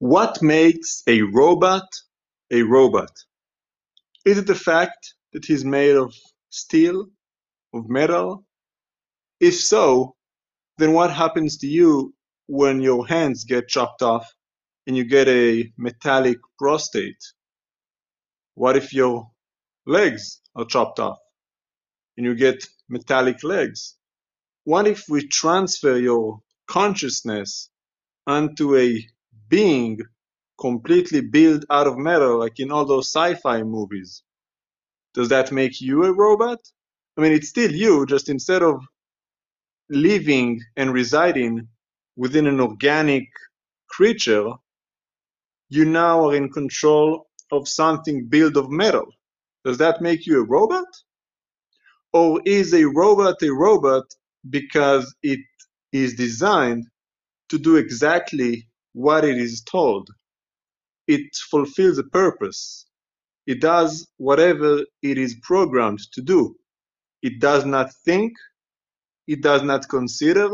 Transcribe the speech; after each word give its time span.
What 0.00 0.42
makes 0.42 1.02
a 1.08 1.22
robot 1.22 1.88
a 2.52 2.62
robot? 2.62 3.10
Is 4.24 4.38
it 4.38 4.46
the 4.46 4.54
fact 4.54 5.14
that 5.32 5.44
he's 5.44 5.64
made 5.64 5.96
of 5.96 6.14
steel, 6.50 7.08
of 7.74 7.88
metal? 7.88 8.44
If 9.40 9.58
so, 9.58 10.14
then 10.78 10.92
what 10.92 11.12
happens 11.12 11.58
to 11.58 11.66
you 11.66 12.14
when 12.46 12.80
your 12.80 13.08
hands 13.08 13.44
get 13.44 13.68
chopped 13.68 14.02
off 14.02 14.26
and 14.86 14.96
you 14.96 15.04
get 15.04 15.26
a 15.28 15.72
metallic 15.76 16.38
prostate? 16.58 17.22
What 18.54 18.76
if 18.76 18.92
your 18.94 19.30
legs 19.84 20.40
are 20.54 20.64
chopped 20.64 21.00
off 21.00 21.18
and 22.16 22.24
you 22.24 22.36
get 22.36 22.64
metallic 22.88 23.42
legs? 23.42 23.96
What 24.62 24.86
if 24.86 25.08
we 25.08 25.26
transfer 25.26 25.96
your 25.96 26.38
consciousness 26.68 27.68
onto 28.26 28.76
a 28.76 29.04
being 29.48 29.98
completely 30.60 31.20
built 31.20 31.64
out 31.70 31.86
of 31.86 31.96
metal, 31.96 32.38
like 32.38 32.58
in 32.58 32.70
all 32.72 32.84
those 32.84 33.12
sci-fi 33.12 33.62
movies. 33.62 34.22
Does 35.14 35.28
that 35.28 35.52
make 35.52 35.80
you 35.80 36.04
a 36.04 36.12
robot? 36.12 36.58
I 37.16 37.20
mean, 37.20 37.32
it's 37.32 37.48
still 37.48 37.70
you, 37.70 38.06
just 38.06 38.28
instead 38.28 38.62
of 38.62 38.80
living 39.90 40.60
and 40.76 40.92
residing 40.92 41.68
within 42.16 42.46
an 42.46 42.60
organic 42.60 43.28
creature, 43.88 44.50
you 45.68 45.84
now 45.84 46.28
are 46.28 46.34
in 46.34 46.50
control 46.50 47.26
of 47.52 47.68
something 47.68 48.26
built 48.28 48.56
of 48.56 48.70
metal. 48.70 49.06
Does 49.64 49.78
that 49.78 50.00
make 50.00 50.26
you 50.26 50.40
a 50.40 50.44
robot? 50.46 50.86
Or 52.12 52.40
is 52.44 52.72
a 52.74 52.84
robot 52.84 53.42
a 53.42 53.50
robot 53.50 54.04
because 54.48 55.14
it 55.22 55.40
is 55.92 56.14
designed 56.14 56.86
to 57.48 57.58
do 57.58 57.76
exactly 57.76 58.68
what 58.94 59.24
it 59.24 59.38
is 59.38 59.62
told. 59.62 60.08
It 61.08 61.34
fulfills 61.50 61.98
a 61.98 62.04
purpose. 62.04 62.86
It 63.46 63.60
does 63.60 64.08
whatever 64.18 64.82
it 65.02 65.18
is 65.18 65.36
programmed 65.42 66.00
to 66.14 66.22
do. 66.22 66.56
It 67.22 67.40
does 67.40 67.64
not 67.64 67.92
think. 68.04 68.34
It 69.26 69.42
does 69.42 69.62
not 69.62 69.88
consider. 69.88 70.50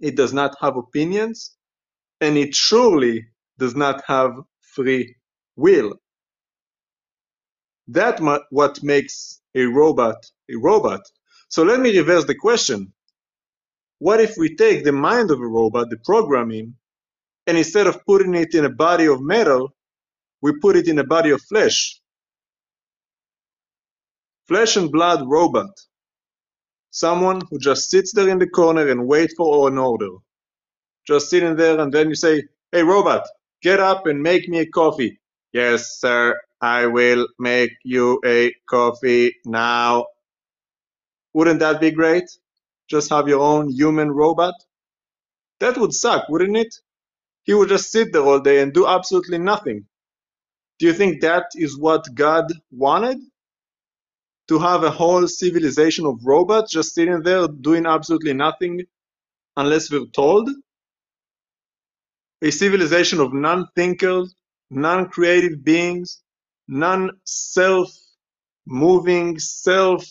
It 0.00 0.16
does 0.16 0.32
not 0.32 0.56
have 0.60 0.76
opinions. 0.76 1.56
And 2.20 2.38
it 2.38 2.54
surely 2.54 3.26
does 3.58 3.76
not 3.76 4.02
have 4.06 4.32
free 4.60 5.16
will. 5.56 5.94
That 7.88 8.20
what 8.50 8.82
makes 8.82 9.40
a 9.54 9.64
robot 9.66 10.16
a 10.50 10.56
robot. 10.56 11.02
So 11.48 11.62
let 11.64 11.80
me 11.80 11.96
reverse 11.96 12.24
the 12.26 12.34
question. 12.36 12.92
What 13.98 14.20
if 14.20 14.34
we 14.38 14.56
take 14.56 14.84
the 14.84 14.92
mind 14.92 15.30
of 15.30 15.40
a 15.40 15.46
robot, 15.46 15.90
the 15.90 15.98
programming, 15.98 16.76
and 17.46 17.58
instead 17.58 17.86
of 17.86 18.04
putting 18.06 18.34
it 18.34 18.54
in 18.54 18.64
a 18.64 18.70
body 18.70 19.06
of 19.06 19.20
metal, 19.22 19.74
we 20.42 20.52
put 20.60 20.76
it 20.76 20.88
in 20.88 20.98
a 20.98 21.04
body 21.04 21.30
of 21.30 21.42
flesh. 21.42 22.00
Flesh 24.48 24.76
and 24.76 24.90
blood 24.92 25.28
robot. 25.28 25.70
Someone 26.90 27.40
who 27.50 27.58
just 27.58 27.90
sits 27.90 28.12
there 28.12 28.28
in 28.28 28.38
the 28.38 28.48
corner 28.48 28.88
and 28.88 29.06
waits 29.08 29.34
for 29.36 29.68
an 29.68 29.78
order. 29.78 30.10
Just 31.06 31.30
sitting 31.30 31.56
there 31.56 31.80
and 31.80 31.92
then 31.92 32.08
you 32.08 32.14
say, 32.14 32.44
hey 32.72 32.82
robot, 32.82 33.26
get 33.62 33.80
up 33.80 34.06
and 34.06 34.22
make 34.22 34.48
me 34.48 34.60
a 34.60 34.66
coffee. 34.66 35.18
Yes, 35.52 35.98
sir, 36.00 36.38
I 36.60 36.86
will 36.86 37.28
make 37.38 37.72
you 37.84 38.20
a 38.24 38.52
coffee 38.68 39.34
now. 39.44 40.06
Wouldn't 41.34 41.60
that 41.60 41.80
be 41.80 41.90
great? 41.90 42.24
Just 42.88 43.10
have 43.10 43.28
your 43.28 43.40
own 43.40 43.70
human 43.70 44.10
robot? 44.10 44.54
That 45.60 45.78
would 45.78 45.94
suck, 45.94 46.28
wouldn't 46.28 46.56
it? 46.56 46.74
He 47.44 47.54
would 47.54 47.68
just 47.68 47.90
sit 47.90 48.12
there 48.12 48.22
all 48.22 48.40
day 48.40 48.62
and 48.62 48.72
do 48.72 48.86
absolutely 48.86 49.38
nothing. 49.38 49.86
Do 50.78 50.86
you 50.86 50.92
think 50.94 51.22
that 51.22 51.46
is 51.54 51.78
what 51.78 52.06
God 52.14 52.46
wanted? 52.70 53.18
To 54.48 54.58
have 54.58 54.84
a 54.84 54.90
whole 54.90 55.26
civilization 55.28 56.06
of 56.06 56.20
robots 56.24 56.72
just 56.72 56.94
sitting 56.94 57.22
there 57.22 57.48
doing 57.48 57.86
absolutely 57.86 58.34
nothing 58.34 58.82
unless 59.56 59.90
we're 59.90 60.06
told? 60.06 60.50
A 62.42 62.50
civilization 62.50 63.20
of 63.20 63.32
non 63.32 63.68
thinkers, 63.76 64.34
non 64.70 65.08
creative 65.08 65.64
beings, 65.64 66.22
non 66.68 67.10
self 67.24 67.90
moving, 68.66 69.38
self 69.38 70.04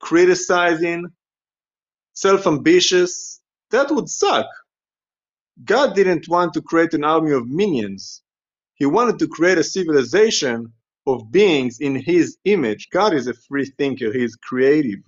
criticizing, 0.00 1.06
self 2.14 2.46
ambitious. 2.46 3.40
That 3.70 3.90
would 3.90 4.08
suck. 4.08 4.46
God 5.64 5.94
didn't 5.94 6.28
want 6.28 6.54
to 6.54 6.62
create 6.62 6.94
an 6.94 7.04
army 7.04 7.32
of 7.32 7.48
minions. 7.48 8.22
He 8.74 8.86
wanted 8.86 9.18
to 9.20 9.28
create 9.28 9.58
a 9.58 9.64
civilization 9.64 10.72
of 11.06 11.30
beings 11.30 11.78
in 11.80 11.96
his 11.96 12.38
image. 12.44 12.88
God 12.90 13.14
is 13.14 13.26
a 13.26 13.34
free 13.34 13.66
thinker. 13.78 14.12
He 14.12 14.24
is 14.24 14.36
creative. 14.36 15.00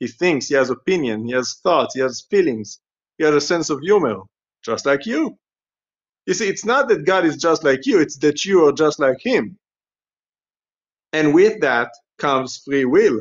He 0.00 0.08
thinks, 0.08 0.48
he 0.48 0.54
has 0.54 0.70
opinion, 0.70 1.26
he 1.26 1.32
has 1.32 1.56
thoughts, 1.62 1.94
he 1.94 2.00
has 2.00 2.26
feelings, 2.30 2.80
he 3.18 3.24
has 3.24 3.34
a 3.34 3.40
sense 3.40 3.70
of 3.70 3.80
humor, 3.80 4.22
just 4.64 4.86
like 4.86 5.06
you. 5.06 5.36
You 6.26 6.34
see, 6.34 6.48
it's 6.48 6.64
not 6.64 6.88
that 6.88 7.04
God 7.04 7.24
is 7.26 7.36
just 7.36 7.64
like 7.64 7.86
you, 7.86 8.00
it's 8.00 8.16
that 8.18 8.44
you 8.44 8.66
are 8.66 8.72
just 8.72 8.98
like 8.98 9.18
him. 9.20 9.58
And 11.12 11.34
with 11.34 11.60
that 11.60 11.90
comes 12.18 12.62
free 12.64 12.84
will. 12.86 13.20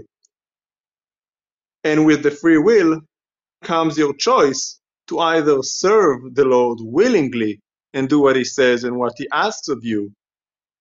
And 1.83 2.05
with 2.05 2.23
the 2.23 2.31
free 2.31 2.57
will 2.57 3.01
comes 3.63 3.97
your 3.97 4.13
choice 4.13 4.78
to 5.09 5.19
either 5.19 5.63
serve 5.63 6.35
the 6.35 6.45
Lord 6.45 6.79
willingly 6.81 7.61
and 7.93 8.09
do 8.09 8.21
what 8.21 8.37
he 8.37 8.45
says 8.45 8.85
and 8.85 8.97
what 8.97 9.13
he 9.17 9.27
asks 9.33 9.69
of 9.69 9.85
you, 9.85 10.13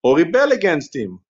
or 0.03 0.19
rebel 0.19 0.53
against 0.53 0.97
him. 0.97 1.21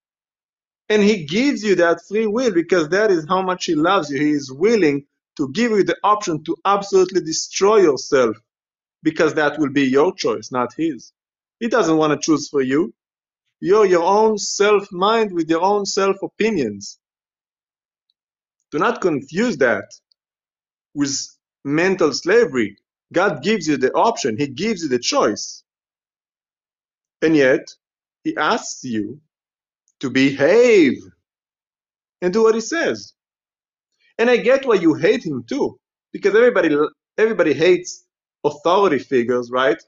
And 0.88 1.02
he 1.02 1.24
gives 1.26 1.64
you 1.64 1.76
that 1.76 2.00
free 2.08 2.26
will 2.26 2.52
because 2.52 2.90
that 2.90 3.10
is 3.10 3.26
how 3.28 3.42
much 3.42 3.66
he 3.66 3.74
loves 3.76 4.10
you. 4.10 4.20
He 4.20 4.30
is 4.32 4.52
willing 4.52 5.06
to 5.38 5.50
give 5.52 5.72
you 5.72 5.84
the 5.84 5.96
option 6.04 6.44
to 6.44 6.56
absolutely 6.64 7.22
destroy 7.22 7.78
yourself 7.78 8.36
because 9.02 9.34
that 9.34 9.58
will 9.58 9.70
be 9.72 9.84
your 9.84 10.14
choice, 10.14 10.52
not 10.52 10.70
his. 10.76 11.12
He 11.60 11.68
doesn't 11.68 11.96
want 11.98 12.12
to 12.12 12.20
choose 12.24 12.48
for 12.50 12.62
you. 12.62 12.94
You're 13.60 13.86
your 13.86 14.04
own 14.04 14.38
self 14.38 14.88
mind 14.92 15.32
with 15.32 15.50
your 15.50 15.62
own 15.62 15.86
self 15.86 16.16
opinions. 16.22 16.98
Do 18.72 18.78
not 18.78 19.00
confuse 19.00 19.58
that 19.58 19.86
with 20.94 21.16
mental 21.64 22.12
slavery. 22.12 22.76
God 23.12 23.42
gives 23.42 23.66
you 23.66 23.76
the 23.76 23.92
option, 23.92 24.36
He 24.36 24.48
gives 24.48 24.82
you 24.82 24.88
the 24.88 24.98
choice. 24.98 25.64
And 27.22 27.36
yet, 27.36 27.74
He 28.24 28.36
asks 28.36 28.84
you 28.84 29.20
to 30.00 30.10
behave 30.10 30.94
and 32.22 32.32
do 32.32 32.42
what 32.42 32.54
He 32.54 32.60
says. 32.60 33.14
And 34.18 34.28
I 34.28 34.36
get 34.36 34.66
why 34.66 34.74
you 34.74 34.94
hate 34.94 35.24
Him 35.24 35.44
too, 35.48 35.78
because 36.12 36.34
everybody 36.34 36.76
everybody 37.16 37.52
hates 37.52 38.04
authority 38.44 38.98
figures, 38.98 39.50
right? 39.50 39.82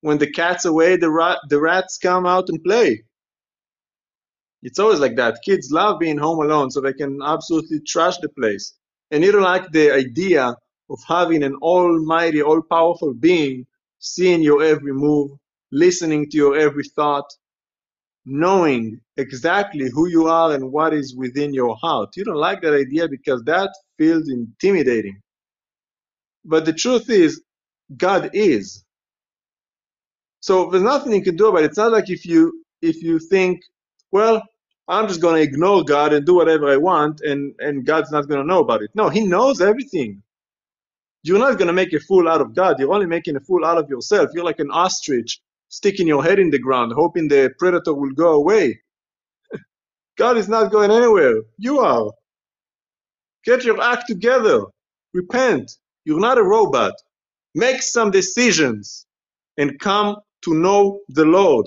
When 0.00 0.18
the 0.18 0.30
cat's 0.30 0.64
away, 0.64 0.96
the, 0.96 1.10
rat, 1.10 1.38
the 1.48 1.60
rats 1.60 1.98
come 1.98 2.26
out 2.26 2.48
and 2.48 2.62
play. 2.62 3.04
It's 4.62 4.78
always 4.78 5.00
like 5.00 5.16
that. 5.16 5.38
Kids 5.44 5.70
love 5.70 5.98
being 5.98 6.18
home 6.18 6.38
alone 6.40 6.70
so 6.70 6.80
they 6.80 6.92
can 6.92 7.20
absolutely 7.24 7.80
trash 7.80 8.18
the 8.18 8.28
place. 8.28 8.74
And 9.10 9.24
you 9.24 9.32
don't 9.32 9.42
like 9.42 9.70
the 9.72 9.92
idea 9.92 10.54
of 10.92 11.00
having 11.08 11.44
an 11.44 11.56
almighty, 11.56 12.42
all 12.42 12.62
powerful 12.62 13.14
being 13.14 13.66
seeing 14.00 14.42
your 14.42 14.62
every 14.64 14.94
move, 14.94 15.32
listening 15.72 16.30
to 16.30 16.38
your 16.38 16.56
every 16.56 16.84
thought, 16.84 17.26
knowing 18.26 19.00
exactly 19.16 19.90
who 19.92 20.08
you 20.08 20.26
are 20.28 20.54
and 20.54 20.72
what 20.72 20.94
is 20.94 21.16
within 21.16 21.54
your 21.54 21.76
heart. 21.76 22.10
You 22.16 22.24
don't 22.24 22.36
like 22.36 22.62
that 22.62 22.74
idea 22.74 23.08
because 23.08 23.42
that 23.44 23.70
feels 23.98 24.28
intimidating. 24.30 25.20
But 26.44 26.64
the 26.66 26.72
truth 26.74 27.10
is, 27.10 27.42
God 27.96 28.30
is. 28.34 28.84
So 30.40 30.70
there's 30.70 30.84
nothing 30.84 31.14
you 31.14 31.22
can 31.22 31.36
do 31.36 31.48
about 31.48 31.62
it. 31.62 31.66
It's 31.66 31.78
not 31.78 31.92
like 31.92 32.10
if 32.10 32.26
you 32.26 32.64
if 32.82 33.02
you 33.02 33.18
think, 33.20 33.60
well, 34.12 34.42
I'm 34.88 35.08
just 35.08 35.22
going 35.22 35.36
to 35.36 35.42
ignore 35.42 35.84
God 35.84 36.12
and 36.12 36.26
do 36.26 36.34
whatever 36.34 36.68
I 36.70 36.76
want, 36.78 37.20
and 37.22 37.54
and 37.60 37.86
God's 37.86 38.12
not 38.12 38.28
going 38.28 38.40
to 38.40 38.46
know 38.46 38.60
about 38.60 38.82
it. 38.82 38.90
No, 38.94 39.08
He 39.08 39.26
knows 39.26 39.60
everything 39.60 40.22
you're 41.24 41.38
not 41.40 41.58
going 41.58 41.68
to 41.68 41.74
make 41.74 41.92
a 41.94 42.00
fool 42.00 42.28
out 42.28 42.40
of 42.42 42.54
God. 42.54 42.78
You're 42.80 42.92
only 42.94 43.06
making 43.06 43.36
a 43.36 43.40
fool 43.40 43.64
out 43.64 43.78
of 43.78 43.88
yourself. 43.90 44.30
You're 44.34 44.44
like 44.44 44.60
an 44.60 44.70
ostrich 44.72 45.40
sticking 45.68 46.06
your 46.08 46.24
head 46.24 46.38
in 46.40 46.50
the 46.50 46.58
ground, 46.58 46.92
hoping 46.94 47.28
the 47.28 47.52
predator 47.58 47.94
will 47.94 48.12
go 48.12 48.34
away. 48.34 48.80
God 50.18 50.38
is 50.38 50.48
not 50.48 50.72
going 50.72 50.90
anywhere. 50.90 51.42
You 51.58 51.80
are. 51.80 52.12
Get 53.44 53.64
your 53.64 53.82
act 53.82 54.04
together. 54.08 54.64
Repent. 55.14 55.72
You're 56.04 56.20
not 56.20 56.38
a 56.38 56.44
robot. 56.44 56.94
Make 57.54 57.82
some 57.82 58.10
decisions 58.12 59.06
and 59.58 59.78
come 59.80 60.16
to 60.44 60.54
know 60.54 61.00
the 61.10 61.26
Lord. 61.26 61.66